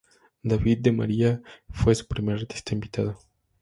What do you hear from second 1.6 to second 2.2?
fue su